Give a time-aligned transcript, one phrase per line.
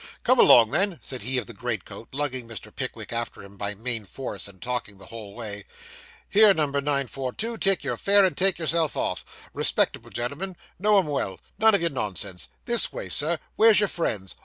[0.23, 2.75] 'Come along, then,' said he of the green coat, lugging Mr.
[2.75, 5.63] Pickwick after him by main force, and talking the whole way.
[6.27, 6.65] Here, No.
[6.65, 11.81] 924, take your fare, and take yourself off respectable gentleman know him well none of
[11.81, 14.35] your nonsense this way, sir where's your friends?